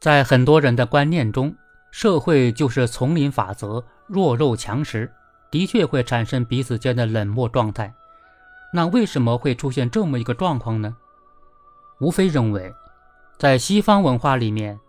[0.00, 1.54] 在很多人的观念中，
[1.90, 5.12] 社会就是丛林法则，弱肉强食，
[5.50, 7.92] 的确会产生彼此间的冷漠状态。
[8.72, 10.96] 那为什么会出现这么一个状况呢？
[12.00, 12.72] 无非认为，
[13.36, 14.80] 在西方文化里面，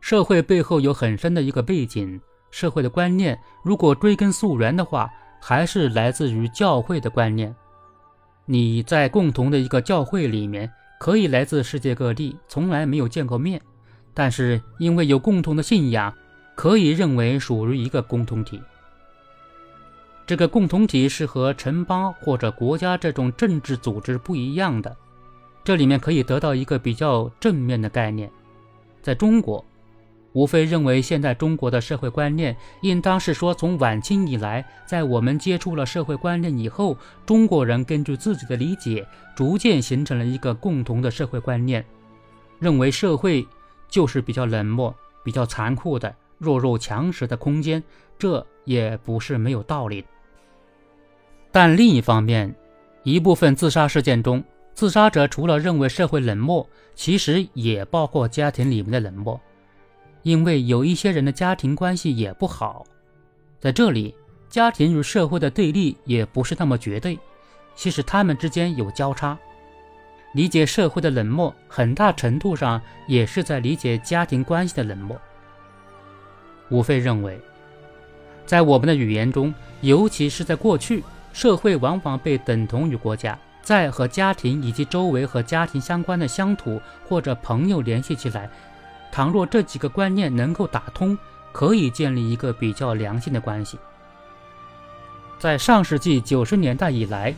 [0.00, 2.20] 社会背后有很深的一个背景，
[2.52, 5.10] 社会的观念如果追根溯源的话，
[5.42, 7.52] 还是来自于教会的观念。
[8.44, 13.60] 你在共同的一个教会里面，可以来自世界各地，从来没有见过面，
[14.14, 16.14] 但是因为有共同的信仰，
[16.54, 18.62] 可以认为属于一个共同体。
[20.26, 24.96] 这个共同体是和城邦或者国家这种政治组织不一样的。
[25.62, 28.30] 这里面可以得到一个比较正面的概念。
[29.02, 29.62] 在中国，
[30.32, 41.84] 吴非认为现在中国的社会观念应当是说，从晚清以来，在我们接触了社会观念以后，中国人根据自己的理解，逐渐形成了一个共同的社会观念，
[42.58, 43.46] 认为社会
[43.94, 47.80] 就是比较冷漠、比较残酷的弱肉强食的空间。
[48.18, 50.04] 这也不是没有道理。
[51.52, 52.52] 但另一方面，
[53.04, 54.42] 一部分自杀事件中，
[54.74, 59.40] 自杀者除了认为社会冷漠，其实也包括家庭里面的冷漠，
[60.22, 62.84] 因为有一些人的家庭关系也不好。
[63.60, 64.12] 在这里，
[64.48, 67.16] 家庭与社会的对立也不是那么绝对，
[67.76, 69.38] 其实他们之间有交叉。
[70.34, 75.18] 理解社会的冷漠，很大程度上也是在理解家庭关系的冷漠。
[76.68, 77.40] 吴飞认为，
[78.44, 81.02] 在我们的语言中，尤其是在过去。
[81.32, 88.48] 社会往往被等同于国家，在和家庭以及周围和家庭相关的乡土或者朋友联系起来。
[89.10, 91.18] 倘若这几个观念能够打通，
[91.50, 93.76] 可以建立一个比较良性的关系。
[95.40, 97.34] 在上世纪九十年代以来，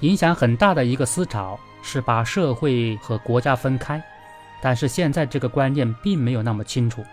[0.00, 4.02] 影响很大的一个思潮是把社会和国家分开，
[4.60, 7.04] 但是现在这个观念并没有那么清楚。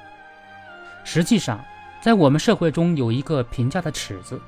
[1.03, 1.63] 实际上，
[2.01, 4.41] 在我们社会中有一个评价的尺子，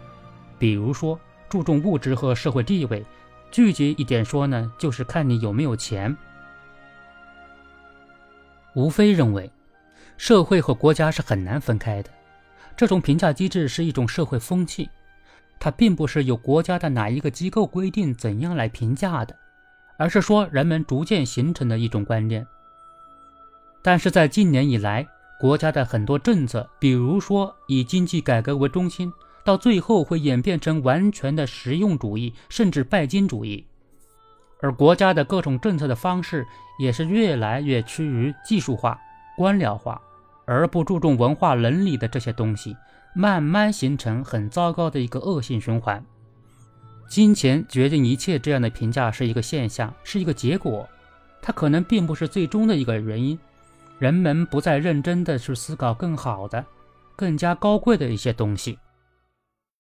[0.58, 1.20] 比如说。
[1.50, 3.06] 注重物质和社会地位，
[3.52, 6.18] 具体一点说呢，就是看你有没有钱。
[8.74, 9.52] 吴非认为，
[10.18, 12.10] 社会和国家是很难分开的。
[12.76, 14.90] 这种评价机制是一种社会风气，
[15.60, 19.36] 它并不是由国家的哪一个机构规定怎样来评价的，
[20.04, 22.46] 而是说人们逐渐形成的一种观念。
[23.82, 25.08] 但是在近年以来，
[25.40, 29.14] 国家的很多政策，比如说以经济改革为中心。
[29.46, 33.66] 到最后会演变成完全的实用主义，甚至拜金主义，
[34.62, 36.46] 而国家的各种政策的方式
[36.80, 39.00] 也是越来越趋于技术化、
[39.38, 40.02] 官僚化，
[40.46, 42.76] 而不注重文化伦理的这些东西，
[43.14, 46.06] 慢慢形成很糟糕的一个恶性循环。
[47.08, 50.88] 金钱决定一切这样的评价是一个现象，是一个结果，
[51.42, 53.38] 它可能并不是最终的一个原因。
[54.00, 56.66] 人们不再认真的去思考更好的、
[57.16, 58.78] 更加高贵的一些东西。